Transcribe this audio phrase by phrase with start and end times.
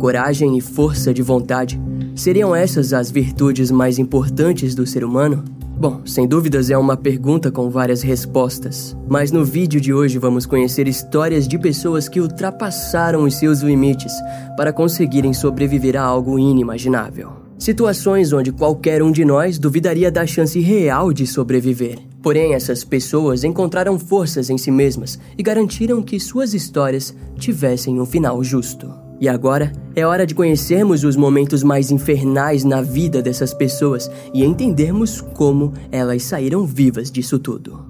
[0.00, 1.78] Coragem e força de vontade
[2.16, 5.44] seriam essas as virtudes mais importantes do ser humano?
[5.78, 10.46] Bom, sem dúvidas é uma pergunta com várias respostas, mas no vídeo de hoje vamos
[10.46, 14.14] conhecer histórias de pessoas que ultrapassaram os seus limites
[14.56, 17.32] para conseguirem sobreviver a algo inimaginável.
[17.58, 21.98] Situações onde qualquer um de nós duvidaria da chance real de sobreviver.
[22.22, 28.06] Porém, essas pessoas encontraram forças em si mesmas e garantiram que suas histórias tivessem um
[28.06, 29.09] final justo.
[29.20, 34.42] E agora é hora de conhecermos os momentos mais infernais na vida dessas pessoas e
[34.42, 37.89] entendermos como elas saíram vivas disso tudo.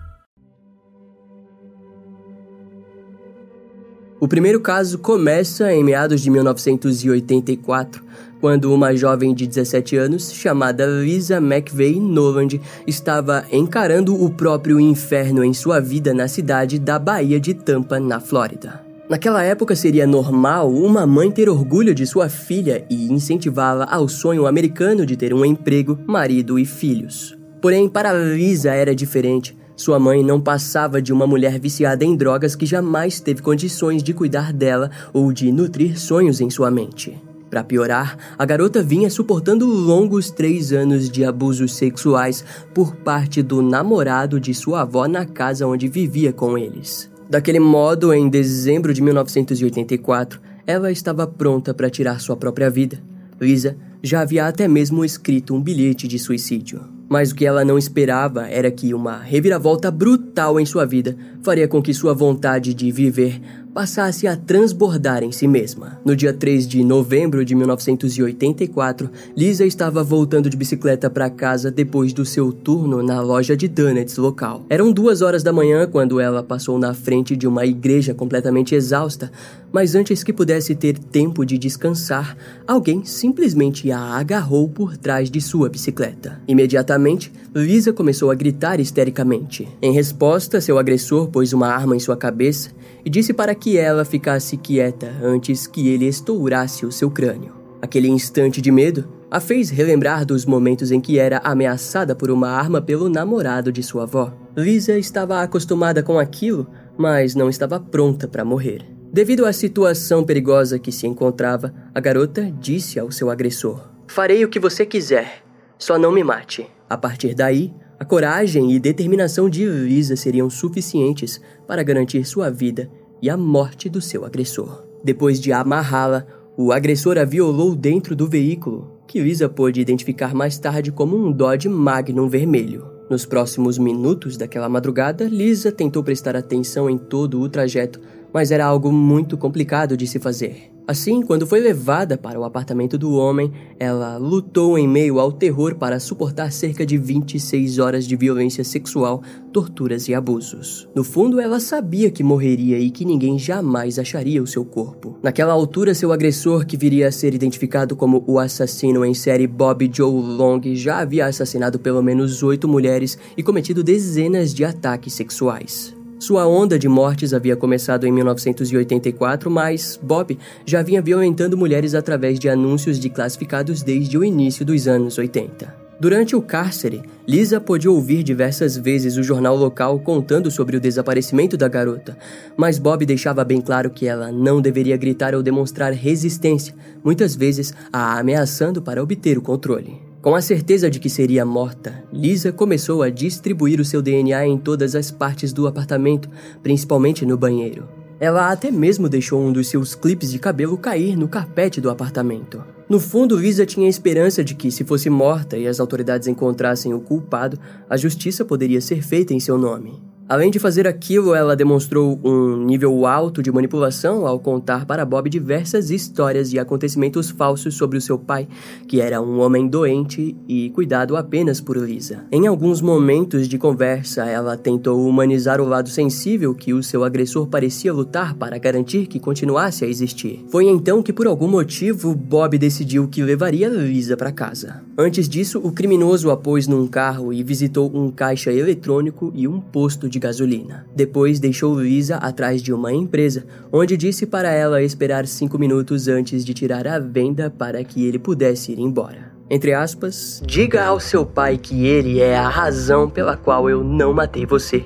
[4.21, 8.03] O primeiro caso começa em meados de 1984,
[8.39, 15.43] quando uma jovem de 17 anos, chamada Lisa McVeigh Noland, estava encarando o próprio inferno
[15.43, 18.83] em sua vida na cidade da Baía de Tampa, na Flórida.
[19.09, 24.45] Naquela época seria normal uma mãe ter orgulho de sua filha e incentivá-la ao sonho
[24.45, 27.35] americano de ter um emprego, marido e filhos.
[27.59, 29.59] Porém, para Lisa era diferente.
[29.81, 34.13] Sua mãe não passava de uma mulher viciada em drogas que jamais teve condições de
[34.13, 37.19] cuidar dela ou de nutrir sonhos em sua mente.
[37.49, 43.63] Para piorar, a garota vinha suportando longos três anos de abusos sexuais por parte do
[43.63, 47.09] namorado de sua avó na casa onde vivia com eles.
[47.27, 53.01] Daquele modo, em dezembro de 1984, ela estava pronta para tirar sua própria vida.
[53.41, 56.90] Lisa já havia até mesmo escrito um bilhete de suicídio.
[57.11, 61.67] Mas o que ela não esperava era que uma reviravolta brutal em sua vida faria
[61.67, 63.41] com que sua vontade de viver
[63.73, 65.99] passasse a transbordar em si mesma.
[66.03, 72.13] No dia 3 de novembro de 1984, Lisa estava voltando de bicicleta para casa depois
[72.13, 74.65] do seu turno na loja de donuts local.
[74.69, 79.31] Eram duas horas da manhã quando ela passou na frente de uma igreja completamente exausta,
[79.71, 82.35] mas antes que pudesse ter tempo de descansar,
[82.67, 86.41] alguém simplesmente a agarrou por trás de sua bicicleta.
[86.47, 89.67] Imediatamente, Lisa começou a gritar histericamente.
[89.81, 92.69] Em resposta, seu agressor pôs uma arma em sua cabeça
[93.05, 97.53] e disse para que ela ficasse quieta antes que ele estourasse o seu crânio.
[97.81, 102.49] Aquele instante de medo a fez relembrar dos momentos em que era ameaçada por uma
[102.49, 104.33] arma pelo namorado de sua avó.
[104.55, 106.67] Lisa estava acostumada com aquilo,
[106.97, 108.85] mas não estava pronta para morrer.
[109.13, 114.49] Devido à situação perigosa que se encontrava, a garota disse ao seu agressor: Farei o
[114.49, 115.43] que você quiser,
[115.77, 116.67] só não me mate.
[116.89, 122.89] A partir daí, a coragem e determinação de Lisa seriam suficientes para garantir sua vida
[123.21, 124.87] e a morte do seu agressor.
[125.03, 126.25] Depois de amarrá-la,
[126.57, 131.31] o agressor a violou dentro do veículo, que Lisa pôde identificar mais tarde como um
[131.31, 132.87] Dodge Magnum vermelho.
[133.07, 138.01] Nos próximos minutos daquela madrugada, Lisa tentou prestar atenção em todo o trajeto,
[138.33, 140.70] mas era algo muito complicado de se fazer.
[140.87, 145.75] Assim, quando foi levada para o apartamento do homem, ela lutou em meio ao terror
[145.75, 149.21] para suportar cerca de 26 horas de violência sexual,
[149.53, 150.89] torturas e abusos.
[150.95, 155.17] No fundo, ela sabia que morreria e que ninguém jamais acharia o seu corpo.
[155.21, 159.89] Naquela altura, seu agressor, que viria a ser identificado como o assassino em série Bob
[159.93, 166.00] Joe Long, já havia assassinado pelo menos oito mulheres e cometido dezenas de ataques sexuais.
[166.21, 172.37] Sua onda de mortes havia começado em 1984, mas Bob já vinha violentando mulheres através
[172.37, 175.75] de anúncios de classificados desde o início dos anos 80.
[175.99, 181.57] Durante o cárcere, Lisa pôde ouvir diversas vezes o jornal local contando sobre o desaparecimento
[181.57, 182.15] da garota,
[182.55, 187.73] mas Bob deixava bem claro que ela não deveria gritar ou demonstrar resistência, muitas vezes
[187.91, 190.10] a ameaçando para obter o controle.
[190.21, 194.55] Com a certeza de que seria morta, Lisa começou a distribuir o seu DNA em
[194.55, 196.29] todas as partes do apartamento,
[196.61, 197.89] principalmente no banheiro.
[198.19, 202.63] Ela até mesmo deixou um dos seus clipes de cabelo cair no carpete do apartamento.
[202.87, 206.99] No fundo, Lisa tinha esperança de que, se fosse morta e as autoridades encontrassem o
[206.99, 207.57] culpado,
[207.89, 209.99] a justiça poderia ser feita em seu nome.
[210.27, 215.29] Além de fazer aquilo, ela demonstrou um nível alto de manipulação ao contar para Bob
[215.29, 218.47] diversas histórias e acontecimentos falsos sobre o seu pai,
[218.87, 222.23] que era um homem doente e cuidado apenas por Lisa.
[222.31, 227.47] Em alguns momentos de conversa, ela tentou humanizar o lado sensível que o seu agressor
[227.47, 230.45] parecia lutar para garantir que continuasse a existir.
[230.49, 234.81] Foi então que, por algum motivo, Bob decidiu que levaria Lisa para casa.
[234.97, 239.59] Antes disso, o criminoso a pôs num carro e visitou um caixa eletrônico e um
[239.59, 240.85] posto de gasolina.
[240.95, 246.45] Depois deixou Luísa atrás de uma empresa, onde disse para ela esperar cinco minutos antes
[246.45, 249.31] de tirar a venda para que ele pudesse ir embora.
[249.49, 254.13] Entre aspas, diga ao seu pai que ele é a razão pela qual eu não
[254.13, 254.85] matei você,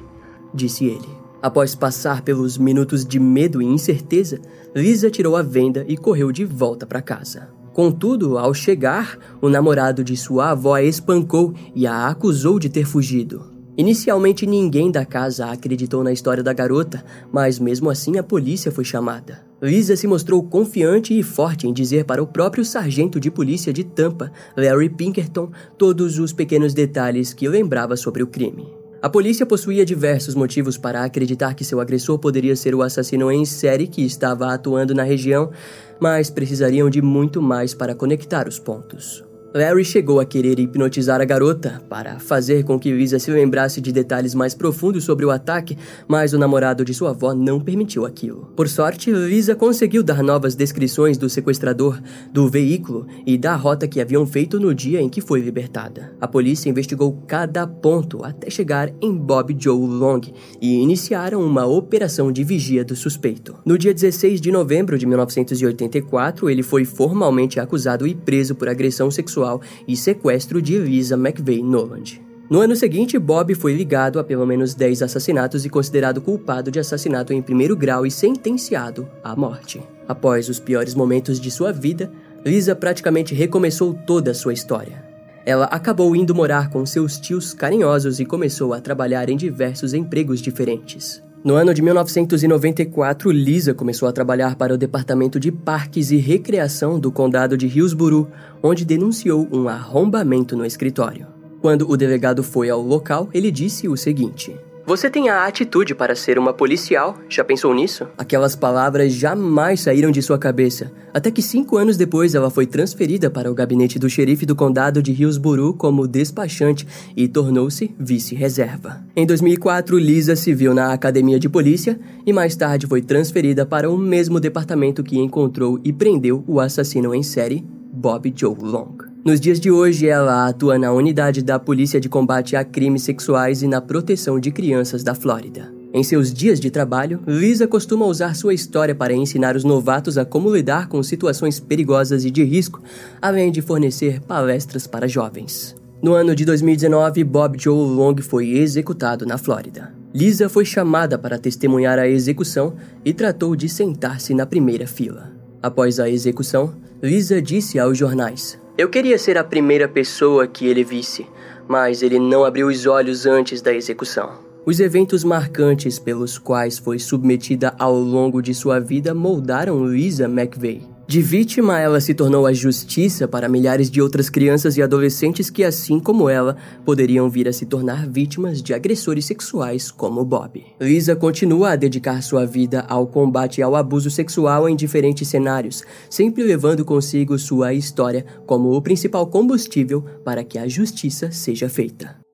[0.51, 1.07] disse ele.
[1.39, 4.39] Após passar pelos minutos de medo e incerteza,
[4.75, 7.49] Lisa tirou a venda e correu de volta para casa.
[7.71, 12.85] Contudo, ao chegar, o namorado de sua avó a espancou e a acusou de ter
[12.85, 13.54] fugido.
[13.77, 18.85] Inicialmente ninguém da casa acreditou na história da garota, mas mesmo assim a polícia foi
[18.85, 19.43] chamada.
[19.61, 23.83] Lisa se mostrou confiante e forte em dizer para o próprio sargento de polícia de
[23.83, 28.65] Tampa, Larry Pinkerton, todos os pequenos detalhes que lembrava sobre o crime.
[29.01, 33.45] A polícia possuía diversos motivos para acreditar que seu agressor poderia ser o assassino em
[33.45, 35.51] série que estava atuando na região,
[35.99, 39.23] mas precisariam de muito mais para conectar os pontos.
[39.55, 43.89] Larry chegou a querer hipnotizar a garota para fazer com que Lisa se lembrasse de
[43.89, 45.77] detalhes mais profundos sobre o ataque,
[46.09, 48.51] mas o namorado de sua avó não permitiu aquilo.
[48.53, 52.01] Por sorte, Lisa conseguiu dar novas descrições do sequestrador,
[52.33, 56.11] do veículo e da rota que haviam feito no dia em que foi libertada.
[56.19, 60.19] A polícia investigou cada ponto até chegar em Bob Joe Long
[60.61, 63.55] e iniciaram uma operação de vigia do suspeito.
[63.65, 69.09] No dia 16 de novembro de 1984, ele foi formalmente acusado e preso por agressão
[69.09, 72.21] sexual sexual e sequestro de Lisa McVeigh Noland.
[72.49, 76.79] No ano seguinte, Bob foi ligado a pelo menos 10 assassinatos e considerado culpado de
[76.79, 79.81] assassinato em primeiro grau e sentenciado à morte.
[80.07, 82.11] Após os piores momentos de sua vida,
[82.45, 85.03] Lisa praticamente recomeçou toda a sua história.
[85.43, 90.39] Ela acabou indo morar com seus tios carinhosos e começou a trabalhar em diversos empregos
[90.39, 91.23] diferentes.
[91.45, 96.99] No ano de 1994, Lisa começou a trabalhar para o Departamento de Parques e Recreação
[96.99, 98.27] do Condado de Hillsborough,
[98.63, 101.27] onde denunciou um arrombamento no escritório.
[101.61, 106.15] Quando o delegado foi ao local, ele disse o seguinte: você tem a atitude para
[106.15, 108.07] ser uma policial, já pensou nisso?
[108.17, 113.29] Aquelas palavras jamais saíram de sua cabeça, até que cinco anos depois ela foi transferida
[113.29, 116.87] para o gabinete do xerife do condado de Hillsborough como despachante
[117.17, 119.03] e tornou-se vice-reserva.
[119.15, 123.89] Em 2004, Lisa se viu na academia de polícia e mais tarde foi transferida para
[123.89, 129.04] o mesmo departamento que encontrou e prendeu o assassino em série, Bob Joe Long.
[129.25, 133.63] Nos dias de hoje, ela atua na unidade da Polícia de Combate a Crimes Sexuais
[133.63, 135.73] e na Proteção de Crianças da Flórida.
[135.91, 140.25] Em seus dias de trabalho, Lisa costuma usar sua história para ensinar os novatos a
[140.25, 142.83] como lidar com situações perigosas e de risco,
[143.19, 145.75] além de fornecer palestras para jovens.
[146.03, 149.91] No ano de 2019, Bob Joe Long foi executado na Flórida.
[150.13, 155.31] Lisa foi chamada para testemunhar a execução e tratou de sentar-se na primeira fila.
[155.63, 160.83] Após a execução, Lisa disse aos jornais: eu queria ser a primeira pessoa que ele
[160.83, 161.25] visse,
[161.67, 164.43] mas ele não abriu os olhos antes da execução.
[164.65, 170.94] Os eventos marcantes pelos quais foi submetida ao longo de sua vida moldaram Lisa McVeigh.
[171.07, 175.63] De vítima, ela se tornou a justiça para milhares de outras crianças e adolescentes que,
[175.63, 180.65] assim como ela, poderiam vir a se tornar vítimas de agressores sexuais como Bob.
[180.81, 186.43] Lisa continua a dedicar sua vida ao combate ao abuso sexual em diferentes cenários, sempre
[186.43, 192.24] levando consigo sua história como o principal combustível para que a justiça seja feita.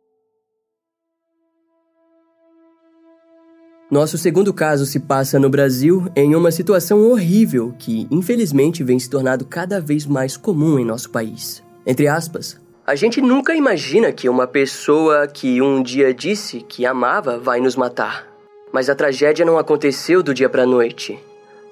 [3.91, 9.09] Nosso segundo caso se passa no Brasil em uma situação horrível que, infelizmente, vem se
[9.09, 11.61] tornando cada vez mais comum em nosso país.
[11.85, 12.57] Entre aspas,
[12.87, 17.75] a gente nunca imagina que uma pessoa que um dia disse que amava vai nos
[17.75, 18.25] matar.
[18.71, 21.19] Mas a tragédia não aconteceu do dia para noite.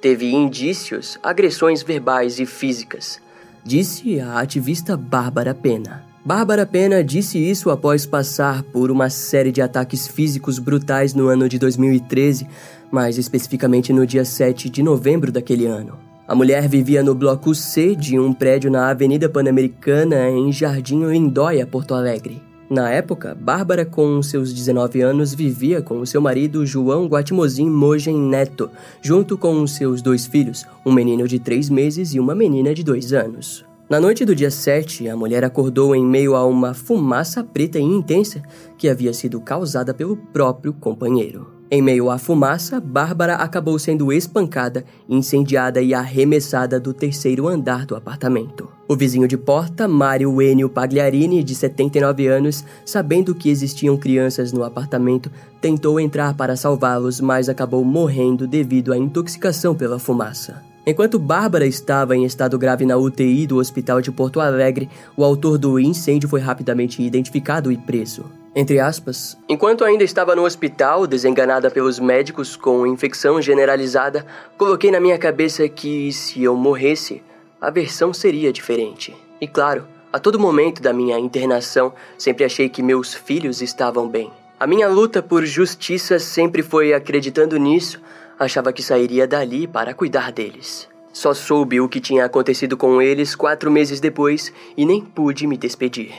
[0.01, 3.21] Teve indícios, agressões verbais e físicas,
[3.63, 6.08] disse a ativista Bárbara Pena.
[6.23, 11.47] Bárbara Pena disse isso após passar por uma série de ataques físicos brutais no ano
[11.47, 12.45] de 2013,
[12.91, 15.97] mais especificamente no dia 7 de novembro daquele ano.
[16.27, 21.65] A mulher vivia no bloco C de um prédio na Avenida Pan-Americana, em Jardim Lindóia,
[21.65, 22.43] Porto Alegre.
[22.69, 28.69] Na época, Bárbara, com seus 19 anos, vivia com seu marido João Guatimozin Mogen Neto,
[29.01, 33.13] junto com seus dois filhos, um menino de 3 meses e uma menina de 2
[33.13, 33.68] anos.
[33.89, 37.81] Na noite do dia 7, a mulher acordou em meio a uma fumaça preta e
[37.81, 38.39] intensa
[38.77, 41.47] que havia sido causada pelo próprio companheiro.
[41.71, 47.95] Em meio à fumaça, Bárbara acabou sendo espancada, incendiada e arremessada do terceiro andar do
[47.95, 48.69] apartamento.
[48.87, 54.63] O vizinho de porta, Mário Enio Pagliarini, de 79 anos, sabendo que existiam crianças no
[54.63, 60.68] apartamento, tentou entrar para salvá-los, mas acabou morrendo devido à intoxicação pela fumaça.
[60.89, 65.55] Enquanto Bárbara estava em estado grave na UTI do Hospital de Porto Alegre, o autor
[65.55, 68.25] do incêndio foi rapidamente identificado e preso.
[68.55, 74.25] Entre aspas, enquanto ainda estava no hospital, desenganada pelos médicos com infecção generalizada,
[74.57, 77.21] coloquei na minha cabeça que se eu morresse,
[77.61, 79.15] a versão seria diferente.
[79.39, 84.31] E claro, a todo momento da minha internação, sempre achei que meus filhos estavam bem.
[84.59, 88.01] A minha luta por justiça sempre foi acreditando nisso,
[88.39, 90.87] achava que sairia dali para cuidar deles.
[91.11, 95.57] Só soube o que tinha acontecido com eles quatro meses depois e nem pude me
[95.57, 96.13] despedir.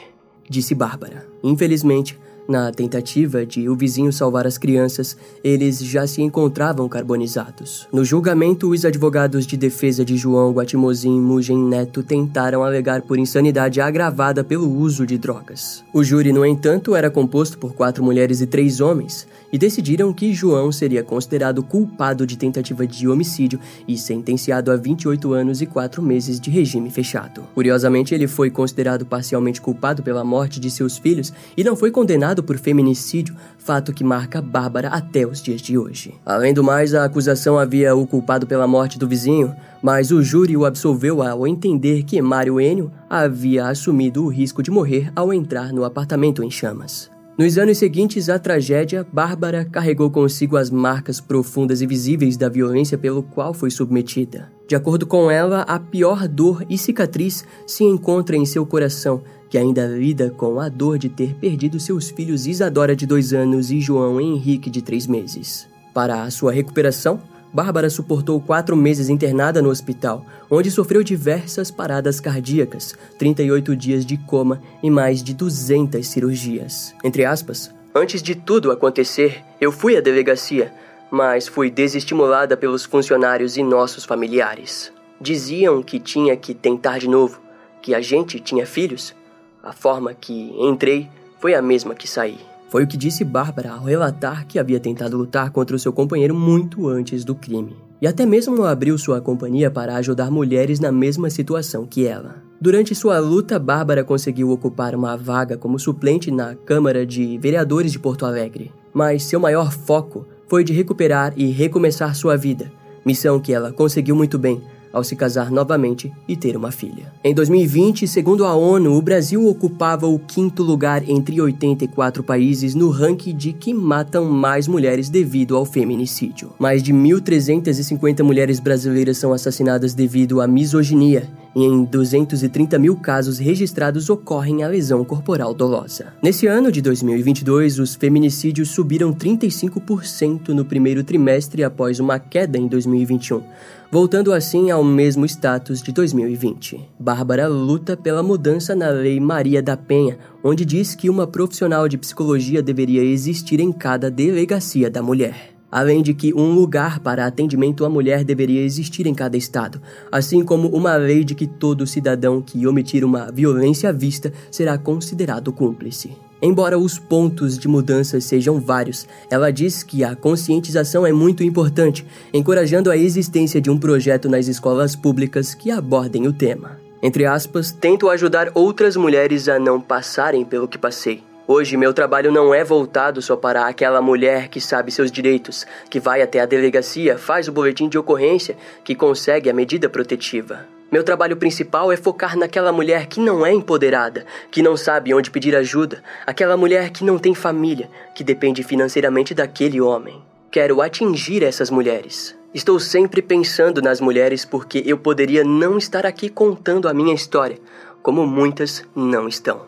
[0.49, 1.27] Disse Bárbara.
[1.43, 2.19] Infelizmente,
[2.50, 7.87] na tentativa de o vizinho salvar as crianças, eles já se encontravam carbonizados.
[7.93, 13.81] No julgamento, os advogados de defesa de João Guatimozin Mugen Neto tentaram alegar por insanidade
[13.81, 15.85] agravada pelo uso de drogas.
[15.95, 20.33] O júri, no entanto, era composto por quatro mulheres e três homens, e decidiram que
[20.33, 26.02] João seria considerado culpado de tentativa de homicídio e sentenciado a 28 anos e 4
[26.02, 27.42] meses de regime fechado.
[27.54, 32.42] Curiosamente, ele foi considerado parcialmente culpado pela morte de seus filhos e não foi condenado
[32.42, 36.14] por feminicídio, fato que marca Bárbara até os dias de hoje.
[36.25, 40.57] Além do mais, a acusação havia o culpado pela morte do vizinho, mas o júri
[40.57, 45.73] o absolveu ao entender que Mário Enio havia assumido o risco de morrer ao entrar
[45.73, 47.11] no apartamento em chamas.
[47.41, 52.99] Nos anos seguintes à tragédia, Bárbara carregou consigo as marcas profundas e visíveis da violência
[52.99, 54.53] pelo qual foi submetida.
[54.69, 59.57] De acordo com ela, a pior dor e cicatriz se encontra em seu coração, que
[59.57, 63.81] ainda lida com a dor de ter perdido seus filhos Isadora, de dois anos, e
[63.81, 65.67] João Henrique, de três meses.
[65.95, 72.21] Para a sua recuperação, Bárbara suportou quatro meses internada no hospital, onde sofreu diversas paradas
[72.21, 76.95] cardíacas, 38 dias de coma e mais de 200 cirurgias.
[77.02, 80.73] Entre aspas, antes de tudo acontecer, eu fui à delegacia,
[81.11, 84.92] mas fui desestimulada pelos funcionários e nossos familiares.
[85.21, 87.40] Diziam que tinha que tentar de novo,
[87.83, 89.14] que a gente tinha filhos,
[89.62, 91.09] a forma que entrei
[91.40, 92.50] foi a mesma que saí.
[92.71, 96.33] Foi o que disse Bárbara ao relatar que havia tentado lutar contra o seu companheiro
[96.37, 97.77] muito antes do crime.
[98.00, 102.37] E até mesmo abriu sua companhia para ajudar mulheres na mesma situação que ela.
[102.61, 107.99] Durante sua luta, Bárbara conseguiu ocupar uma vaga como suplente na Câmara de Vereadores de
[107.99, 108.73] Porto Alegre.
[108.95, 112.71] Mas seu maior foco foi de recuperar e recomeçar sua vida,
[113.05, 114.62] missão que ela conseguiu muito bem,
[114.93, 117.13] ao se casar novamente e ter uma filha.
[117.23, 122.91] Em 2020, segundo a ONU, o Brasil ocupava o quinto lugar entre 84 países no
[122.91, 126.53] ranking de que matam mais mulheres devido ao feminicídio.
[126.59, 133.39] Mais de 1.350 mulheres brasileiras são assassinadas devido à misoginia e em 230 mil casos
[133.39, 136.13] registrados ocorrem a lesão corporal dolosa.
[136.23, 142.69] Nesse ano de 2022, os feminicídios subiram 35% no primeiro trimestre após uma queda em
[142.69, 143.43] 2021,
[143.91, 146.81] voltando assim ao mesmo status de 2020.
[146.99, 151.99] Bárbara luta pela mudança na Lei Maria da Penha, onde diz que uma profissional de
[151.99, 157.85] psicologia deveria existir em cada delegacia da mulher além de que um lugar para atendimento
[157.85, 159.81] à mulher deveria existir em cada estado,
[160.11, 164.77] assim como uma lei de que todo cidadão que omitir uma violência à vista será
[164.77, 166.11] considerado cúmplice.
[166.43, 172.07] Embora os pontos de mudança sejam vários, ela diz que a conscientização é muito importante,
[172.33, 176.81] encorajando a existência de um projeto nas escolas públicas que abordem o tema.
[177.03, 181.23] Entre aspas, tento ajudar outras mulheres a não passarem pelo que passei.
[181.47, 185.99] Hoje, meu trabalho não é voltado só para aquela mulher que sabe seus direitos, que
[185.99, 190.80] vai até a delegacia, faz o boletim de ocorrência, que consegue a medida protetiva.
[190.91, 195.31] Meu trabalho principal é focar naquela mulher que não é empoderada, que não sabe onde
[195.31, 200.21] pedir ajuda, aquela mulher que não tem família, que depende financeiramente daquele homem.
[200.51, 202.37] Quero atingir essas mulheres.
[202.53, 207.59] Estou sempre pensando nas mulheres porque eu poderia não estar aqui contando a minha história,
[208.03, 209.67] como muitas não estão.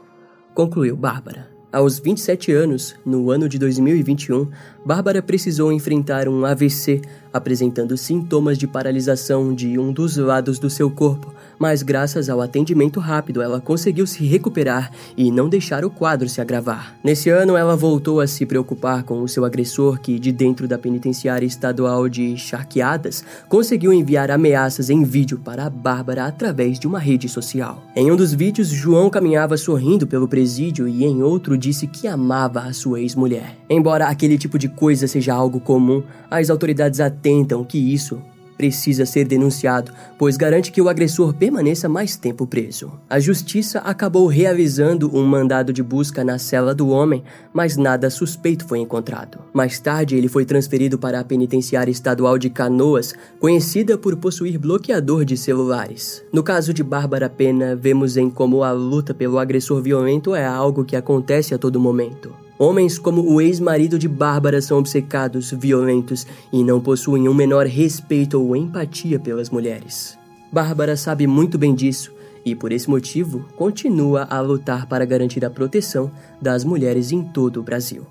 [0.52, 1.52] Concluiu Bárbara.
[1.72, 4.50] Aos 27 anos, no ano de 2021,
[4.84, 7.00] Bárbara precisou enfrentar um AVC,
[7.32, 12.98] apresentando sintomas de paralisação de um dos lados do seu corpo, mas graças ao atendimento
[12.98, 16.96] rápido ela conseguiu se recuperar e não deixar o quadro se agravar.
[17.04, 20.78] Nesse ano, ela voltou a se preocupar com o seu agressor, que, de dentro da
[20.78, 26.98] penitenciária estadual de Charqueadas, conseguiu enviar ameaças em vídeo para a Bárbara através de uma
[26.98, 27.82] rede social.
[27.94, 32.60] Em um dos vídeos, João caminhava sorrindo pelo presídio e em outro disse que amava
[32.60, 33.56] a sua ex-mulher.
[33.70, 38.20] Embora aquele tipo de coisa seja algo comum, as autoridades atentam que isso
[38.56, 42.92] precisa ser denunciado, pois garante que o agressor permaneça mais tempo preso.
[43.10, 48.64] A justiça acabou realizando um mandado de busca na cela do homem, mas nada suspeito
[48.66, 49.38] foi encontrado.
[49.52, 55.24] Mais tarde, ele foi transferido para a penitenciária estadual de Canoas, conhecida por possuir bloqueador
[55.24, 56.22] de celulares.
[56.32, 60.84] No caso de Bárbara Pena, vemos em como a luta pelo agressor violento é algo
[60.84, 62.32] que acontece a todo momento.
[62.62, 68.40] Homens como o ex-marido de Bárbara são obcecados, violentos e não possuem um menor respeito
[68.40, 70.16] ou empatia pelas mulheres.
[70.52, 72.14] Bárbara sabe muito bem disso
[72.44, 76.08] e, por esse motivo, continua a lutar para garantir a proteção
[76.40, 78.06] das mulheres em todo o Brasil.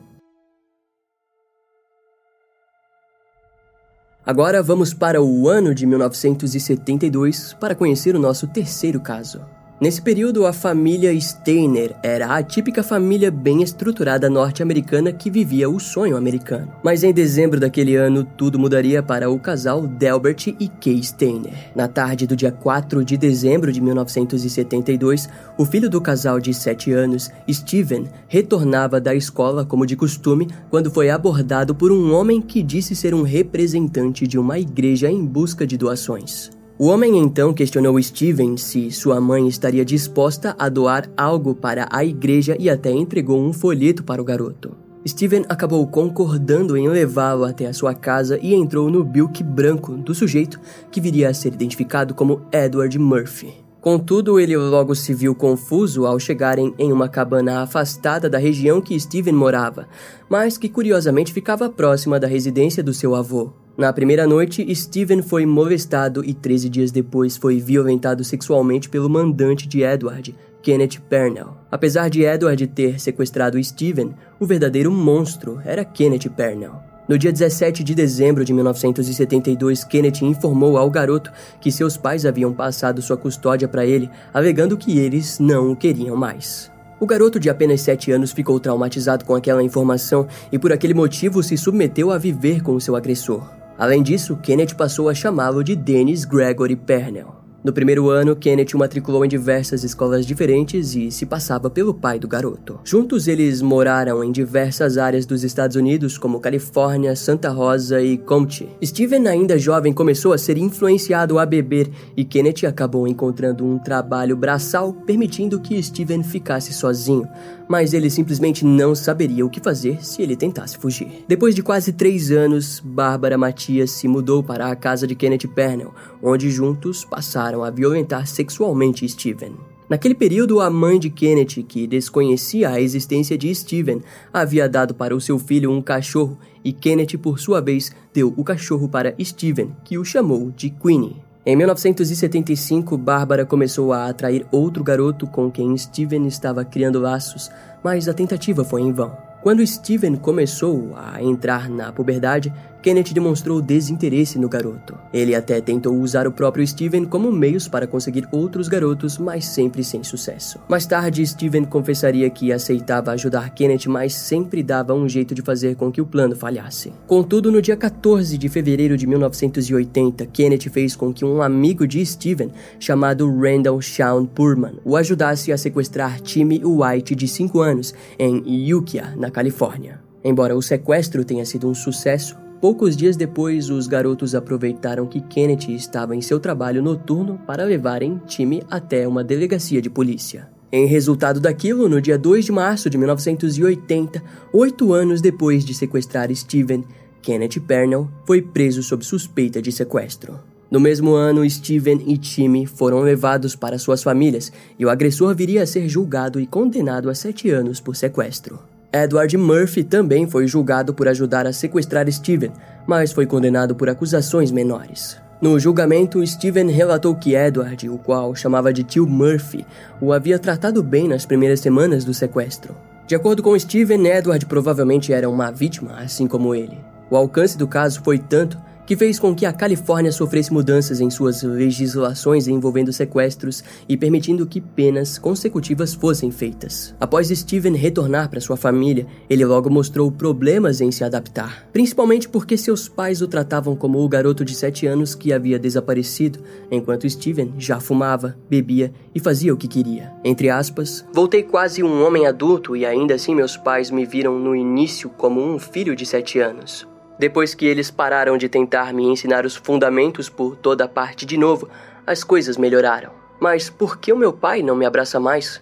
[4.26, 9.40] Agora vamos para o ano de 1972 para conhecer o nosso terceiro caso.
[9.82, 15.80] Nesse período, a família Steiner era a típica família bem estruturada norte-americana que vivia o
[15.80, 16.72] sonho americano.
[16.84, 21.72] Mas em dezembro daquele ano, tudo mudaria para o casal Delbert e Kay Steiner.
[21.76, 26.92] Na tarde do dia 4 de dezembro de 1972, o filho do casal de 7
[26.92, 32.62] anos, Steven, retornava da escola como de costume quando foi abordado por um homem que
[32.62, 36.61] disse ser um representante de uma igreja em busca de doações.
[36.82, 42.04] O homem então questionou Steven se sua mãe estaria disposta a doar algo para a
[42.04, 44.76] igreja e até entregou um folheto para o garoto.
[45.08, 50.16] Steven acabou concordando em levá-lo até a sua casa e entrou no bilque branco do
[50.16, 50.60] sujeito
[50.90, 53.54] que viria a ser identificado como Edward Murphy.
[53.80, 59.00] Contudo, ele logo se viu confuso ao chegarem em uma cabana afastada da região que
[59.00, 59.88] Steven morava,
[60.28, 63.54] mas que curiosamente ficava próxima da residência do seu avô.
[63.82, 69.68] Na primeira noite, Steven foi molestado e 13 dias depois foi violentado sexualmente pelo mandante
[69.68, 71.58] de Edward, Kenneth Pernell.
[71.72, 76.76] Apesar de Edward ter sequestrado Steven, o verdadeiro monstro era Kenneth Pernell.
[77.10, 82.54] No dia 17 de dezembro de 1972, Kenneth informou ao garoto que seus pais haviam
[82.54, 86.72] passado sua custódia para ele, alegando que eles não o queriam mais.
[87.00, 91.42] O garoto de apenas 7 anos ficou traumatizado com aquela informação e por aquele motivo
[91.42, 93.61] se submeteu a viver com o seu agressor.
[93.82, 97.42] Além disso, Kenneth passou a chamá-lo de Dennis Gregory Pernell.
[97.64, 102.20] No primeiro ano, Kenneth o matriculou em diversas escolas diferentes e se passava pelo pai
[102.20, 102.80] do garoto.
[102.84, 108.70] Juntos, eles moraram em diversas áreas dos Estados Unidos, como Califórnia, Santa Rosa e Comte.
[108.84, 114.36] Steven, ainda jovem, começou a ser influenciado a beber e Kenneth acabou encontrando um trabalho
[114.36, 117.28] braçal, permitindo que Steven ficasse sozinho,
[117.72, 121.24] mas ele simplesmente não saberia o que fazer se ele tentasse fugir.
[121.26, 125.94] Depois de quase três anos, Bárbara Matias se mudou para a casa de Kenneth Pernell,
[126.22, 129.56] onde juntos passaram a violentar sexualmente Steven.
[129.90, 134.02] Naquele período, a mãe de Kenneth, que desconhecia a existência de Steven,
[134.34, 138.44] havia dado para o seu filho um cachorro e Kenneth, por sua vez, deu o
[138.44, 141.31] cachorro para Steven, que o chamou de Queenie.
[141.44, 147.50] Em 1975, Bárbara começou a atrair outro garoto com quem Steven estava criando laços,
[147.84, 149.18] mas a tentativa foi em vão.
[149.42, 154.98] Quando Steven começou a entrar na puberdade, Kenneth demonstrou desinteresse no garoto.
[155.14, 159.84] Ele até tentou usar o próprio Steven como meios para conseguir outros garotos, mas sempre
[159.84, 160.60] sem sucesso.
[160.68, 165.76] Mais tarde, Steven confessaria que aceitava ajudar Kenneth, mas sempre dava um jeito de fazer
[165.76, 166.92] com que o plano falhasse.
[167.06, 172.04] Contudo, no dia 14 de fevereiro de 1980, Kenneth fez com que um amigo de
[172.06, 178.74] Steven, chamado Randall Shawn Purman, o ajudasse a sequestrar Timmy White, de 5 anos, em
[178.74, 180.00] Ukiah, na Califórnia.
[180.24, 185.70] Embora o sequestro tenha sido um sucesso, Poucos dias depois, os garotos aproveitaram que Kenneth
[185.70, 190.48] estava em seu trabalho noturno para levarem Timmy até uma delegacia de polícia.
[190.72, 196.34] Em resultado daquilo, no dia 2 de março de 1980, oito anos depois de sequestrar
[196.34, 196.86] Steven,
[197.24, 200.40] Kenneth Pernell foi preso sob suspeita de sequestro.
[200.70, 205.64] No mesmo ano, Steven e Timmy foram levados para suas famílias e o agressor viria
[205.64, 208.71] a ser julgado e condenado a sete anos por sequestro.
[208.94, 212.52] Edward Murphy também foi julgado por ajudar a sequestrar Steven,
[212.86, 215.18] mas foi condenado por acusações menores.
[215.42, 219.66] No julgamento, Steven relatou que Edward, o qual chamava de tio Murphy,
[220.02, 222.76] o havia tratado bem nas primeiras semanas do sequestro.
[223.08, 226.78] De acordo com Steven, Edward provavelmente era uma vítima, assim como ele.
[227.10, 228.58] O alcance do caso foi tanto
[228.92, 234.46] que fez com que a Califórnia sofresse mudanças em suas legislações envolvendo sequestros e permitindo
[234.46, 236.94] que penas consecutivas fossem feitas.
[237.00, 242.58] Após Steven retornar para sua família, ele logo mostrou problemas em se adaptar, principalmente porque
[242.58, 247.54] seus pais o tratavam como o garoto de 7 anos que havia desaparecido, enquanto Steven
[247.58, 250.12] já fumava, bebia e fazia o que queria.
[250.22, 254.54] Entre aspas, voltei quase um homem adulto e ainda assim meus pais me viram no
[254.54, 256.91] início como um filho de 7 anos.
[257.22, 261.70] Depois que eles pararam de tentar me ensinar os fundamentos por toda parte de novo,
[262.04, 263.12] as coisas melhoraram.
[263.40, 265.62] Mas por que o meu pai não me abraça mais?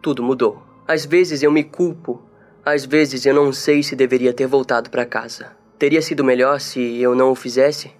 [0.00, 0.62] Tudo mudou.
[0.88, 2.22] Às vezes eu me culpo,
[2.64, 5.48] às vezes eu não sei se deveria ter voltado para casa.
[5.78, 7.90] Teria sido melhor se eu não o fizesse?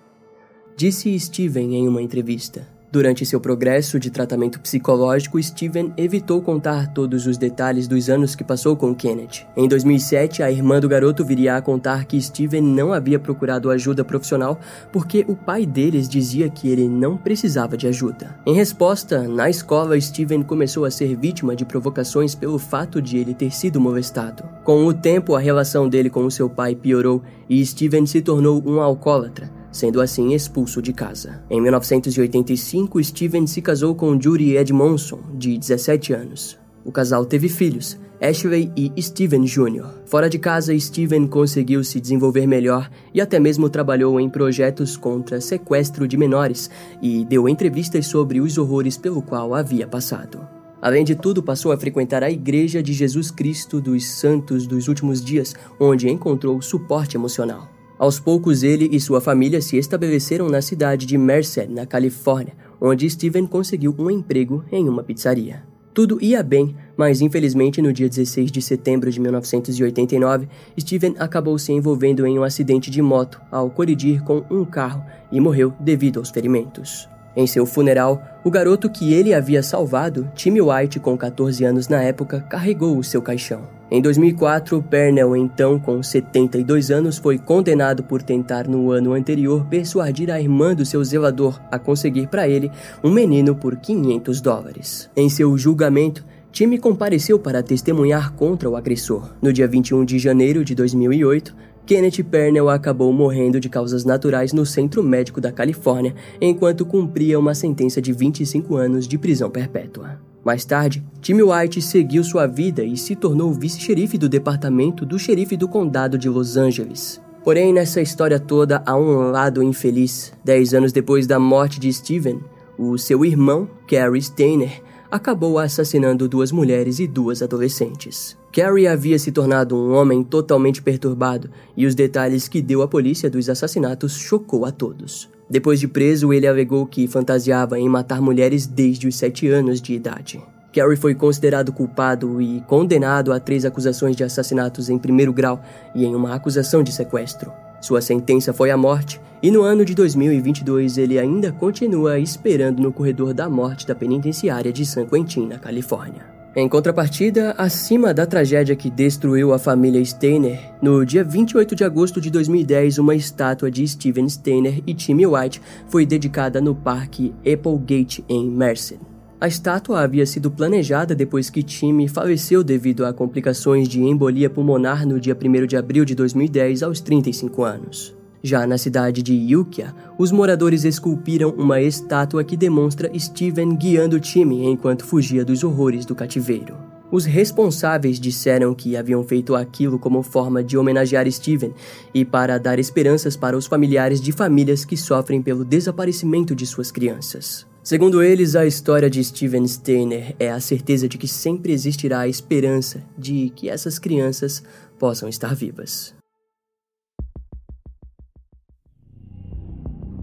[0.75, 2.67] Disse Steven em uma entrevista.
[2.95, 8.45] Durante seu progresso de tratamento psicológico, Steven evitou contar todos os detalhes dos anos que
[8.45, 9.49] passou com Kenneth.
[9.57, 14.05] Em 2007, a irmã do garoto viria a contar que Steven não havia procurado ajuda
[14.05, 14.61] profissional
[14.93, 18.39] porque o pai deles dizia que ele não precisava de ajuda.
[18.47, 23.35] Em resposta, na escola, Steven começou a ser vítima de provocações pelo fato de ele
[23.35, 24.45] ter sido molestado.
[24.63, 28.81] Com o tempo, a relação dele com seu pai piorou e Steven se tornou um
[28.81, 31.43] alcoólatra sendo assim expulso de casa.
[31.51, 36.57] Em 1985, Steven se casou com Judy Edmondson, de 17 anos.
[36.85, 39.87] O casal teve filhos, Ashley e Steven Jr.
[40.07, 45.41] Fora de casa, Steven conseguiu se desenvolver melhor e até mesmo trabalhou em projetos contra
[45.41, 46.71] sequestro de menores
[47.03, 50.47] e deu entrevistas sobre os horrores pelo qual havia passado.
[50.81, 55.25] Além de tudo, passou a frequentar a Igreja de Jesus Cristo dos Santos dos Últimos
[55.25, 57.74] Dias, onde encontrou suporte emocional.
[57.99, 63.09] Aos poucos, ele e sua família se estabeleceram na cidade de Merced, na Califórnia, onde
[63.09, 65.63] Steven conseguiu um emprego em uma pizzaria.
[65.95, 71.73] Tudo ia bem, mas infelizmente no dia 16 de setembro de 1989, Steven acabou se
[71.73, 76.31] envolvendo em um acidente de moto ao colidir com um carro e morreu devido aos
[76.31, 77.09] ferimentos.
[77.37, 82.03] Em seu funeral, o garoto que ele havia salvado, Timmy White, com 14 anos na
[82.03, 83.63] época, carregou o seu caixão.
[83.95, 90.33] Em 2004, Pernell, então com 72 anos, foi condenado por tentar no ano anterior persuadir
[90.33, 92.73] a irmã do seu zelador a conseguir para ele
[93.05, 95.09] um menino por 500 dólares.
[95.15, 99.31] Em seu julgamento, Timmy compareceu para testemunhar contra o agressor.
[99.41, 101.55] No dia 21 de janeiro de 2008,
[101.87, 107.55] Kenneth Pernell acabou morrendo de causas naturais no Centro Médico da Califórnia enquanto cumpria uma
[107.55, 110.34] sentença de 25 anos de prisão perpétua.
[110.45, 115.57] Mais tarde, Timmy White seguiu sua vida e se tornou vice-xerife do departamento do xerife
[115.57, 117.21] do condado de Los Angeles.
[117.43, 120.33] Porém, nessa história toda há um lado infeliz.
[120.45, 122.41] Dez anos depois da morte de Steven,
[122.79, 128.37] o seu irmão, Carrie Steiner, acabou assassinando duas mulheres e duas adolescentes.
[128.53, 133.31] Carrie havia se tornado um homem totalmente perturbado e os detalhes que deu à polícia
[133.31, 135.29] dos assassinatos chocou a todos.
[135.49, 139.95] Depois de preso, ele alegou que fantasiava em matar mulheres desde os sete anos de
[139.95, 140.43] idade.
[140.73, 145.63] Carrie foi considerado culpado e condenado a três acusações de assassinatos em primeiro grau
[145.95, 147.53] e em uma acusação de sequestro.
[147.81, 152.93] Sua sentença foi a morte, e no ano de 2022 ele ainda continua esperando no
[152.93, 156.34] corredor da morte da penitenciária de San Quentin, na Califórnia.
[156.57, 162.21] Em contrapartida, acima da tragédia que destruiu a família Steiner, no dia 28 de agosto
[162.21, 168.25] de 2010, uma estátua de Steven Steiner e Timmy White foi dedicada no Parque Applegate,
[168.29, 169.01] em Merced.
[169.41, 175.05] A estátua havia sido planejada depois que Timmy faleceu devido a complicações de embolia pulmonar
[175.05, 178.15] no dia 1 de abril de 2010, aos 35 anos.
[178.47, 184.67] Já na cidade de Yukia, os moradores esculpiram uma estátua que demonstra Steven guiando Timmy
[184.67, 186.77] enquanto fugia dos horrores do cativeiro.
[187.11, 191.73] Os responsáveis disseram que haviam feito aquilo como forma de homenagear Steven
[192.13, 196.93] e para dar esperanças para os familiares de famílias que sofrem pelo desaparecimento de suas
[196.93, 197.67] crianças.
[197.83, 202.29] Segundo eles, a história de Steven Steiner é a certeza de que sempre existirá a
[202.29, 204.63] esperança de que essas crianças
[204.99, 206.15] possam estar vivas.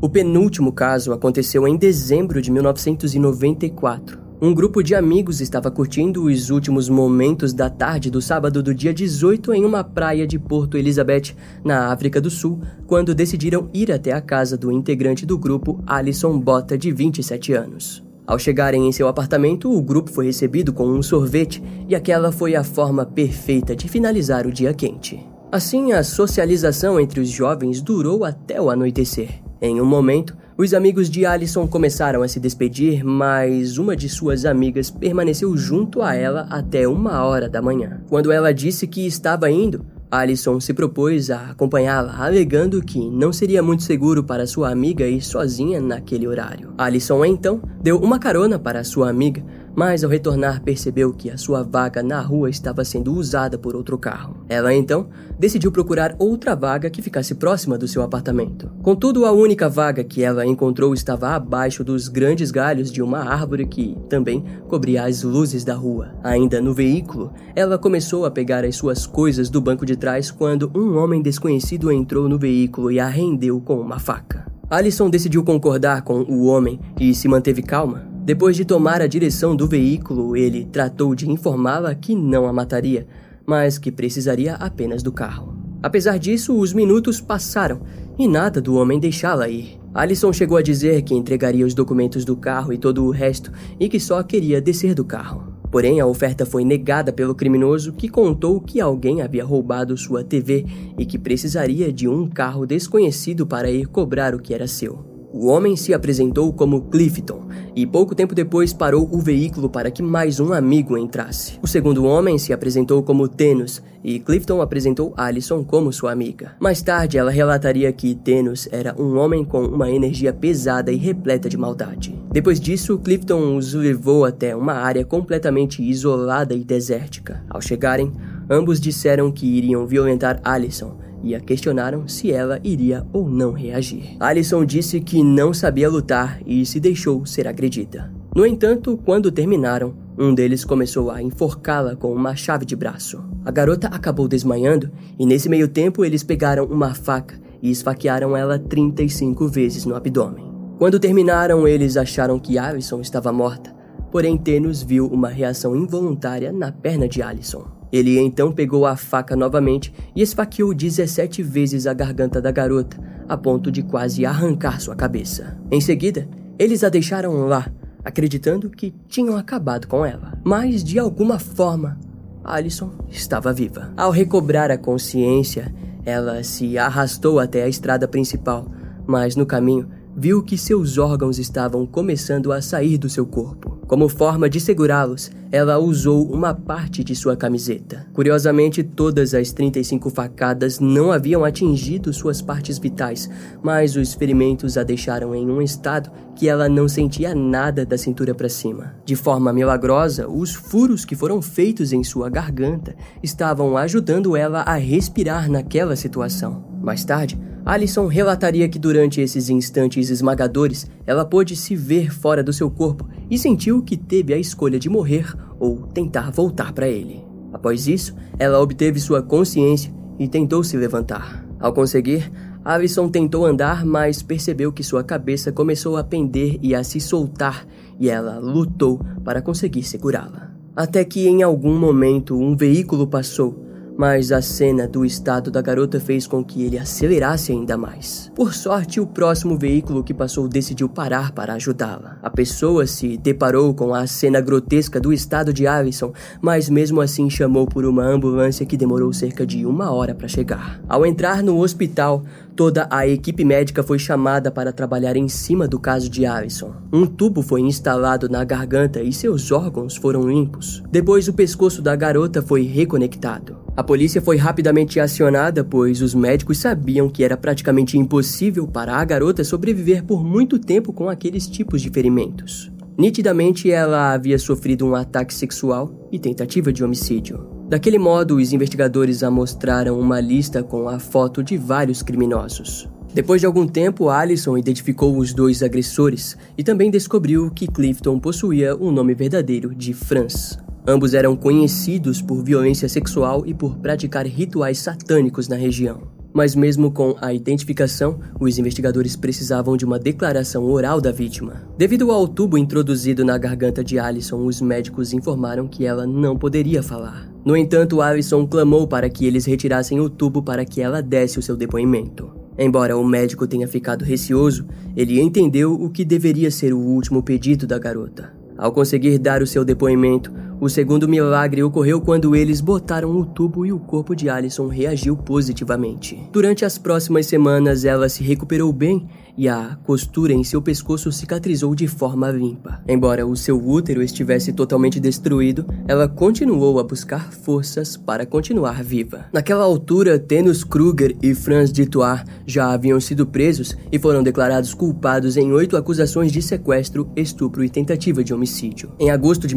[0.02, 4.20] O penúltimo caso aconteceu em dezembro de 1994.
[4.42, 8.92] Um grupo de amigos estava curtindo os últimos momentos da tarde do sábado do dia
[8.92, 14.12] 18 em uma praia de Porto Elizabeth, na África do Sul, quando decidiram ir até
[14.12, 18.04] a casa do integrante do grupo, Alison Bota, de 27 anos.
[18.26, 22.56] Ao chegarem em seu apartamento, o grupo foi recebido com um sorvete e aquela foi
[22.56, 25.24] a forma perfeita de finalizar o dia quente.
[25.52, 29.51] Assim, a socialização entre os jovens durou até o anoitecer.
[29.62, 34.46] Em um momento, Os amigos de Alison começaram a se despedir, mas uma de suas
[34.46, 38.00] amigas permaneceu junto a ela até uma hora da manhã.
[38.08, 43.64] Quando ela disse que estava indo, Alison se propôs a acompanhá-la, alegando que não seria
[43.64, 46.74] muito seguro para sua amiga ir sozinha naquele horário.
[46.78, 49.44] Alison então deu uma carona para sua amiga,
[49.76, 53.98] mas ao retornar percebeu que a sua vaga na rua estava sendo usada por outro
[53.98, 54.46] carro.
[54.50, 55.08] Ela então
[55.40, 58.70] decidiu procurar outra vaga que ficasse próxima do seu apartamento.
[58.82, 63.66] Contudo, a única vaga que ela encontrou estava abaixo dos grandes galhos de uma árvore
[63.66, 66.10] que também cobria as luzes da rua.
[66.24, 70.72] Ainda no veículo, ela começou a pegar as suas coisas do banco de trás quando
[70.76, 74.52] um homem desconhecido entrou no veículo e a rendeu com uma faca.
[74.70, 79.56] Alison decidiu concordar com o homem e se manteve calma, depois de tomar a direção
[79.56, 83.08] do veículo, ele tratou de informá-la que não a mataria,
[83.48, 85.56] mas que precisaria apenas do carro.
[85.82, 87.82] Apesar disso, os minutos passaram
[88.20, 89.80] e nada do homem deixá-la ir.
[89.92, 93.90] Alison chegou a dizer que entregaria os documentos do carro e todo o resto e
[93.90, 95.52] que só queria descer do carro.
[95.72, 100.66] Porém, a oferta foi negada pelo criminoso que contou que alguém havia roubado sua TV
[100.96, 105.11] e que precisaria de um carro desconhecido para ir cobrar o que era seu.
[105.34, 110.04] O homem se apresentou como Clifton e pouco tempo depois parou o veículo para que
[110.04, 111.58] mais um amigo entrasse.
[111.62, 116.52] O segundo homem se apresentou como Tenus e Clifton apresentou Alison como sua amiga.
[116.60, 121.48] Mais tarde, ela relataria que Tenus era um homem com uma energia pesada e repleta
[121.48, 122.14] de maldade.
[122.30, 127.42] Depois disso, Clifton os levou até uma área completamente isolada e desértica.
[127.50, 128.12] Ao chegarem,
[128.50, 134.16] ambos disseram que iriam violentar Alison e a questionaram se ela iria ou não reagir.
[134.20, 138.12] Alison disse que não sabia lutar e se deixou ser agredida.
[138.36, 143.22] No entanto, quando terminaram, um deles começou a enforcá-la com uma chave de braço.
[143.44, 148.58] A garota acabou desmaiando e nesse meio tempo eles pegaram uma faca e esfaquearam ela
[148.58, 150.50] 35 vezes no abdômen.
[150.78, 153.76] Quando terminaram, eles acharam que Alison estava morta,
[154.12, 157.81] porém Tenus viu uma reação involuntária na perna de Alison.
[157.92, 163.36] Ele então pegou a faca novamente e esfaqueou 17 vezes a garganta da garota, a
[163.36, 165.58] ponto de quase arrancar sua cabeça.
[165.70, 166.28] Em seguida,
[166.58, 167.72] eles a deixaram lá,
[168.04, 170.40] acreditando que tinham acabado com ela.
[170.44, 172.00] Mas, de alguma forma,
[172.44, 173.92] Alison estava viva.
[173.98, 175.74] Ao recobrar a consciência,
[176.06, 178.72] ela se arrastou até a estrada principal,
[179.06, 183.80] mas no caminho viu que seus órgãos estavam começando a sair do seu corpo.
[183.88, 188.08] Como forma de segurá-los, ela usou uma parte de sua camiseta.
[188.14, 193.30] Curiosamente, todas as 35 facadas não haviam atingido suas partes vitais,
[193.62, 198.34] mas os ferimentos a deixaram em um estado que ela não sentia nada da cintura
[198.34, 198.96] para cima.
[199.04, 204.76] De forma milagrosa, os furos que foram feitos em sua garganta estavam ajudando ela a
[204.76, 206.64] respirar naquela situação.
[206.82, 212.52] Mais tarde, Alison relataria que durante esses instantes esmagadores, ela pôde se ver fora do
[212.52, 217.24] seu corpo e sentiu que teve a escolha de morrer ou tentar voltar para ele.
[217.54, 221.46] Após isso, ela obteve sua consciência e tentou se levantar.
[221.60, 222.32] Ao conseguir,
[222.66, 227.68] Alison tentou andar, mas percebeu que sua cabeça começou a pender e a se soltar,
[228.00, 230.52] e ela lutou para conseguir segurá-la.
[230.76, 236.00] Até que em algum momento um veículo passou mas a cena do estado da garota
[236.00, 238.32] fez com que ele acelerasse ainda mais.
[238.36, 242.18] Por sorte, o próximo veículo que passou decidiu parar para ajudá-la.
[242.22, 247.30] A pessoa se deparou com a cena grotesca do estado de Alison, mas mesmo assim
[247.30, 250.82] chamou por uma ambulância que demorou cerca de uma hora para chegar.
[250.88, 252.24] Ao entrar no hospital,
[252.56, 256.74] Toda a equipe médica foi chamada para trabalhar em cima do caso de Alison.
[256.92, 260.84] Um tubo foi instalado na garganta e seus órgãos foram limpos.
[260.92, 263.58] Depois, o pescoço da garota foi reconectado.
[263.76, 269.06] A polícia foi rapidamente acionada, pois os médicos sabiam que era praticamente impossível para a
[269.06, 272.70] garota sobreviver por muito tempo com aqueles tipos de ferimentos.
[272.98, 277.48] Nitidamente, ela havia sofrido um ataque sexual e tentativa de homicídio.
[277.70, 282.90] Daquele modo, os investigadores amostraram uma lista com a foto de vários criminosos.
[283.14, 288.76] Depois de algum tempo, Allison identificou os dois agressores e também descobriu que Clifton possuía
[288.76, 290.60] um nome verdadeiro de Franz.
[290.88, 296.02] Ambos eram conhecidos por violência sexual e por praticar rituais satânicos na região.
[296.34, 301.62] Mas, mesmo com a identificação, os investigadores precisavam de uma declaração oral da vítima.
[301.78, 306.82] Devido ao tubo introduzido na garganta de Allison, os médicos informaram que ela não poderia
[306.82, 307.30] falar.
[307.46, 311.42] No entanto, Alison clamou para que eles retirassem o tubo para que ela desse o
[311.42, 312.32] seu depoimento.
[312.58, 314.66] Embora o médico tenha ficado receoso,
[314.96, 318.34] ele entendeu o que deveria ser o último pedido da garota.
[318.58, 323.66] Ao conseguir dar o seu depoimento, O segundo milagre ocorreu quando eles botaram o tubo
[323.66, 326.22] e o corpo de Alison reagiu positivamente.
[326.32, 331.74] Durante as próximas semanas, ela se recuperou bem e a costura em seu pescoço cicatrizou
[331.74, 332.80] de forma limpa.
[332.88, 339.26] Embora o seu útero estivesse totalmente destruído, ela continuou a buscar forças para continuar viva.
[339.34, 345.38] Naquela altura, Tenus Kruger e Franz Ditoir já haviam sido presos e foram declarados culpados
[345.38, 348.92] em oito acusações de sequestro, estupro e tentativa de homicídio.
[349.00, 349.56] Em agosto de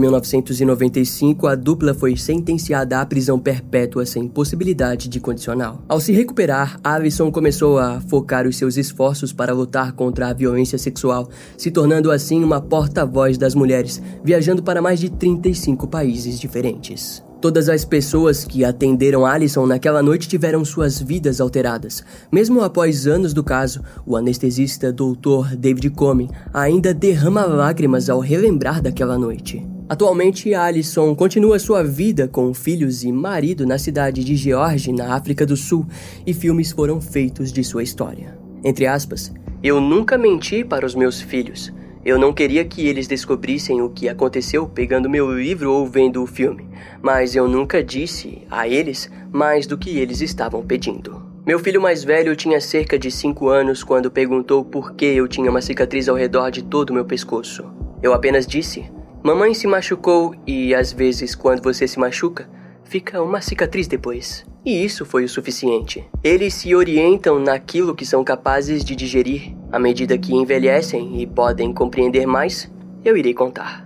[0.95, 5.83] 1995, a dupla foi sentenciada à prisão perpétua sem possibilidade de condicional.
[5.89, 10.79] Ao se recuperar, Alison começou a focar os seus esforços para lutar contra a violência
[10.79, 11.29] sexual,
[11.59, 17.23] se tornando assim uma porta-voz das mulheres, viajando para mais de 35 países diferentes.
[17.41, 22.03] Todas as pessoas que atenderam Alison naquela noite tiveram suas vidas alteradas.
[22.33, 25.55] Mesmo após anos do caso, o anestesista Dr.
[25.59, 29.74] David Comey ainda derrama lágrimas ao relembrar daquela noite.
[29.87, 35.45] Atualmente, Alison continua sua vida com filhos e marido na cidade de George, na África
[35.45, 35.87] do Sul,
[36.27, 38.39] e filmes foram feitos de sua história.
[38.65, 39.31] Entre aspas,
[39.63, 41.71] eu nunca menti para os meus filhos.
[42.03, 46.27] Eu não queria que eles descobrissem o que aconteceu pegando meu livro ou vendo o
[46.27, 46.67] filme,
[47.03, 51.23] mas eu nunca disse a eles mais do que eles estavam pedindo.
[51.47, 55.51] Meu filho mais velho tinha cerca de 5 anos quando perguntou por que eu tinha
[55.51, 57.65] uma cicatriz ao redor de todo o meu pescoço.
[58.03, 58.85] Eu apenas disse:
[59.25, 62.47] Mamãe se machucou e às vezes, quando você se machuca,
[62.85, 64.45] fica uma cicatriz depois.
[64.63, 66.05] E isso foi o suficiente.
[66.23, 69.57] Eles se orientam naquilo que são capazes de digerir.
[69.73, 72.71] À medida que envelhecem e podem compreender mais,
[73.03, 73.84] eu irei contar.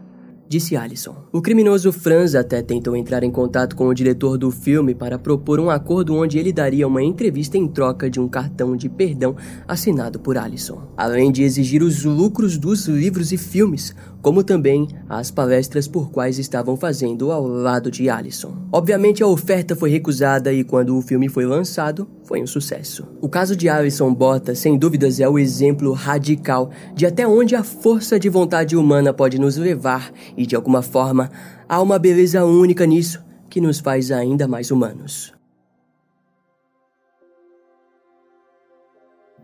[0.48, 1.14] Disse Alison.
[1.30, 5.60] O criminoso Franz até tentou entrar em contato com o diretor do filme para propor
[5.60, 10.18] um acordo onde ele daria uma entrevista em troca de um cartão de perdão assinado
[10.18, 10.88] por Alison.
[10.96, 16.38] Além de exigir os lucros dos livros e filmes, como também as palestras por quais
[16.38, 18.56] estavam fazendo ao lado de Allison.
[18.72, 23.06] Obviamente a oferta foi recusada e quando o filme foi lançado, foi um sucesso.
[23.20, 27.62] O caso de Alison Bota, sem dúvidas, é o exemplo radical de até onde a
[27.62, 31.30] força de vontade humana pode nos levar e de alguma forma
[31.68, 35.34] há uma beleza única nisso que nos faz ainda mais humanos.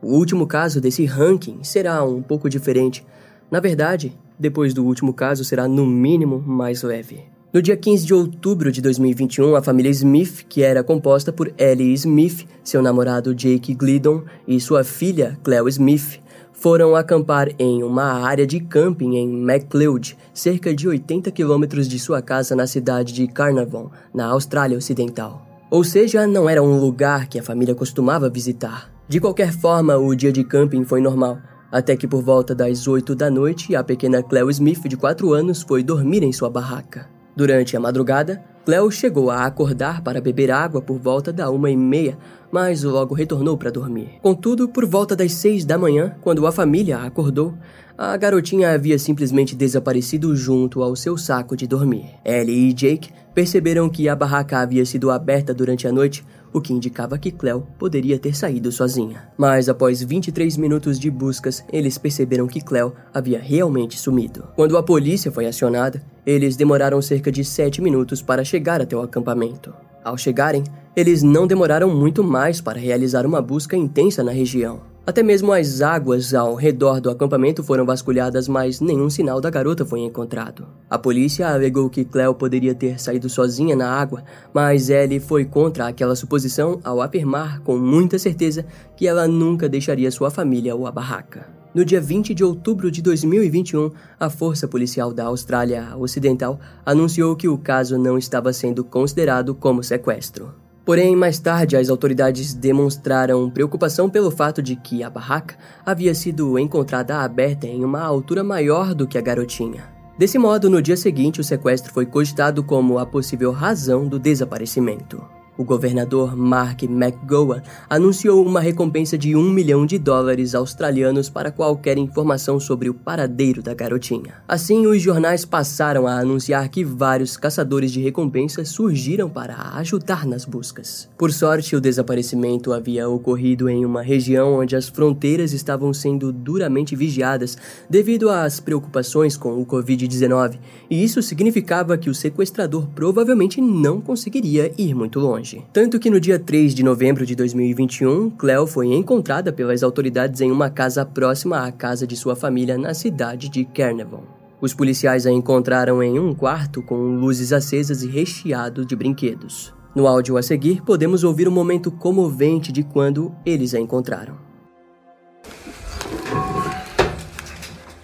[0.01, 3.05] O último caso desse ranking será um pouco diferente.
[3.51, 7.25] Na verdade, depois do último caso, será no mínimo mais leve.
[7.53, 11.95] No dia 15 de outubro de 2021, a família Smith, que era composta por Ellie
[11.95, 16.21] Smith, seu namorado Jake Glidon e sua filha Cleo Smith,
[16.55, 22.23] foram acampar em uma área de camping em MacLeod, cerca de 80 quilômetros de sua
[22.23, 25.47] casa na cidade de Carnarvon, na Austrália Ocidental.
[25.71, 28.91] Ou seja, não era um lugar que a família costumava visitar.
[29.07, 31.39] De qualquer forma, o dia de camping foi normal
[31.75, 35.61] até que por volta das 8 da noite, a pequena Cleo Smith, de 4 anos,
[35.61, 37.11] foi dormir em sua barraca.
[37.37, 41.77] Durante a madrugada, Cleo chegou a acordar para beber água por volta da uma e
[41.77, 42.17] meia,
[42.51, 44.19] mas logo retornou para dormir.
[44.23, 47.55] Contudo, por volta das seis da manhã, quando a família acordou,
[47.99, 52.07] a garotinha havia simplesmente desaparecido junto ao seu saco de dormir.
[52.25, 56.73] Ellie e Jake perceberam que a barraca havia sido aberta durante a noite, o que
[56.73, 59.29] indicava que Cleo poderia ter saído sozinha.
[59.37, 64.45] Mas após 23 minutos de buscas, eles perceberam que Cleo havia realmente sumido.
[64.55, 69.03] Quando a polícia foi acionada, eles demoraram cerca de 7 minutos para chegar até o
[69.03, 69.75] acampamento.
[70.05, 70.63] Ao chegarem,
[70.95, 74.94] eles não demoraram muito mais para realizar uma busca intensa na região.
[75.07, 79.85] Até mesmo as águas ao redor do acampamento foram vasculhadas, mas nenhum sinal da garota
[79.85, 80.67] foi encontrado.
[80.89, 85.89] A polícia alegou que Cleo poderia ter saído sozinha na água, mas Ellie foi contra
[85.89, 88.65] aquela suposição ao afirmar com muita certeza
[88.97, 91.49] que ela nunca deixaria sua família ou a barraca.
[91.75, 97.49] No dia 20 de outubro de 2021, a Força Policial da Austrália Ocidental anunciou que
[97.49, 100.64] o caso não estava sendo considerado como sequestro.
[100.85, 106.59] Porém, mais tarde, as autoridades demonstraram preocupação pelo fato de que a barraca havia sido
[106.59, 109.89] encontrada aberta em uma altura maior do que a garotinha.
[110.19, 115.25] Desse modo, no dia seguinte, o sequestro foi cogitado como a possível razão do desaparecimento.
[115.57, 121.97] O governador Mark McGowan anunciou uma recompensa de um milhão de dólares australianos para qualquer
[121.97, 124.35] informação sobre o paradeiro da garotinha.
[124.49, 130.45] Assim, os jornais passaram a anunciar que vários caçadores de recompensas surgiram para ajudar nas
[130.45, 131.09] buscas.
[131.17, 136.97] Por sorte, o desaparecimento havia ocorrido em uma região onde as fronteiras estavam sendo duramente
[136.97, 137.57] vigiadas
[137.89, 140.59] devido às preocupações com o Covid-19,
[140.91, 145.65] e isso significava que o sequestrador provavelmente não conseguiria ir muito longe longe.
[145.73, 150.51] Tanto que no dia 3 de novembro de 2021, Cleo foi encontrada pelas autoridades em
[150.51, 154.25] uma casa próxima à casa de sua família na cidade de Carnarvon.
[154.61, 159.75] Os policiais a encontraram em um quarto com luzes acesas e recheado de brinquedos.
[159.95, 164.43] No áudio a seguir, podemos ouvir um momento comovente de quando eles a encontraram.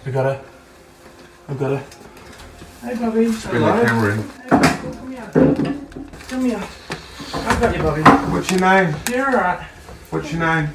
[0.03, 0.09] I.
[0.09, 1.83] I.
[2.83, 3.25] Hey, Bobby.
[3.25, 4.23] Bring the camera in.
[4.89, 5.31] Come here.
[6.29, 6.80] Come here.
[7.33, 8.01] I got you, Bobby.
[8.31, 8.95] What's your name?
[9.09, 9.59] You're alright.
[10.09, 10.69] What's your name?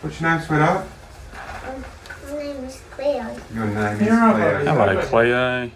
[0.00, 0.86] What's your name, sweetheart?
[2.30, 3.36] My name is Cleo.
[3.54, 4.14] Your name is Cleo.
[4.14, 4.66] right.
[4.66, 5.70] Hello, Cleo.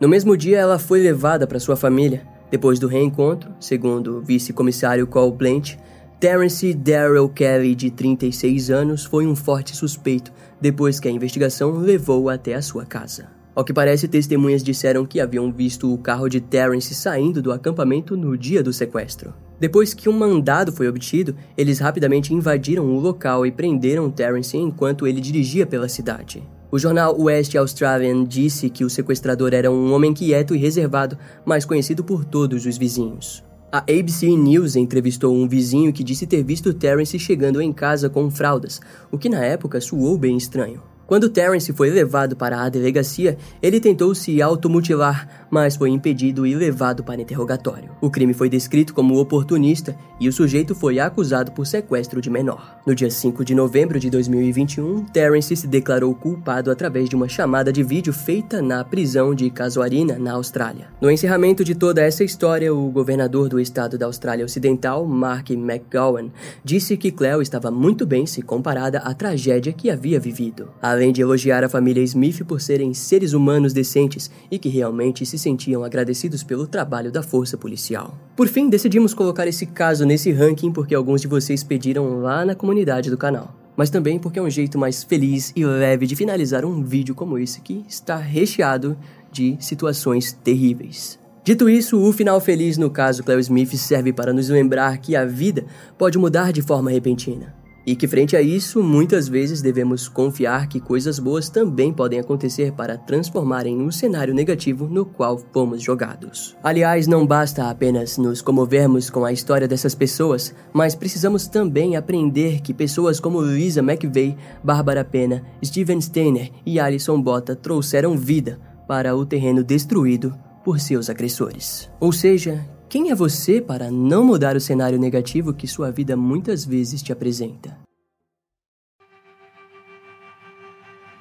[0.00, 2.22] No mesmo dia, ela foi levada para sua família.
[2.50, 5.78] Depois do reencontro, segundo o vice-comissário Cole Blanch,
[6.20, 12.28] Terence Darrell Kelly, de 36 anos, foi um forte suspeito depois que a investigação levou
[12.28, 13.33] até a sua casa.
[13.54, 18.16] Ao que parece, testemunhas disseram que haviam visto o carro de Terence saindo do acampamento
[18.16, 19.32] no dia do sequestro.
[19.60, 25.06] Depois que um mandado foi obtido, eles rapidamente invadiram o local e prenderam Terence enquanto
[25.06, 26.42] ele dirigia pela cidade.
[26.68, 31.64] O jornal West Australian disse que o sequestrador era um homem quieto e reservado, mas
[31.64, 33.44] conhecido por todos os vizinhos.
[33.70, 38.28] A ABC News entrevistou um vizinho que disse ter visto Terence chegando em casa com
[38.28, 38.80] fraldas,
[39.12, 40.82] o que na época soou bem estranho.
[41.06, 46.54] Quando Terence foi levado para a delegacia, ele tentou se automutilar, mas foi impedido e
[46.54, 47.90] levado para interrogatório.
[48.00, 52.78] O crime foi descrito como oportunista e o sujeito foi acusado por sequestro de menor.
[52.86, 57.70] No dia 5 de novembro de 2021, Terence se declarou culpado através de uma chamada
[57.70, 60.88] de vídeo feita na prisão de Casuarina, na Austrália.
[61.02, 66.30] No encerramento de toda essa história, o governador do estado da Austrália Ocidental, Mark McGowan,
[66.64, 71.20] disse que Cleo estava muito bem se comparada à tragédia que havia vivido além de
[71.20, 76.42] elogiar a família Smith por serem seres humanos decentes e que realmente se sentiam agradecidos
[76.42, 78.16] pelo trabalho da força policial.
[78.34, 82.54] Por fim, decidimos colocar esse caso nesse ranking porque alguns de vocês pediram lá na
[82.54, 83.54] comunidade do canal.
[83.76, 87.36] Mas também porque é um jeito mais feliz e leve de finalizar um vídeo como
[87.36, 88.96] esse que está recheado
[89.32, 91.18] de situações terríveis.
[91.42, 95.26] Dito isso, o final feliz no caso Cleo Smith serve para nos lembrar que a
[95.26, 95.66] vida
[95.98, 97.63] pode mudar de forma repentina.
[97.86, 102.72] E que, frente a isso, muitas vezes devemos confiar que coisas boas também podem acontecer
[102.72, 106.56] para transformarem o cenário negativo no qual fomos jogados.
[106.62, 112.60] Aliás, não basta apenas nos comovermos com a história dessas pessoas, mas precisamos também aprender
[112.60, 118.58] que pessoas como Lisa McVeigh, Bárbara Pena, Steven Steiner e Alison Bota trouxeram vida
[118.88, 121.90] para o terreno destruído por seus agressores.
[122.00, 122.64] Ou seja,
[122.94, 127.12] quem é você para não mudar o cenário negativo que sua vida muitas vezes te
[127.12, 127.76] apresenta?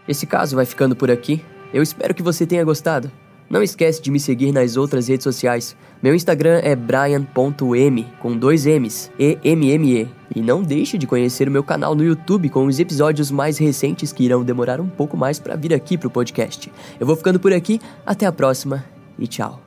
[0.07, 1.43] Esse caso vai ficando por aqui.
[1.73, 3.11] Eu espero que você tenha gostado.
[3.49, 5.75] Não esquece de me seguir nas outras redes sociais.
[5.99, 10.07] Meu Instagram é brian.m com dois M's, E-M-M-E.
[10.35, 14.13] E não deixe de conhecer o meu canal no YouTube com os episódios mais recentes
[14.13, 16.71] que irão demorar um pouco mais para vir aqui pro podcast.
[16.99, 18.85] Eu vou ficando por aqui, até a próxima
[19.17, 19.62] e tchau.